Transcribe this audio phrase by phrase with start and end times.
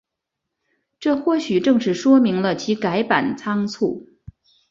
[0.99, 4.07] 这或许正是说明了其改版仓促。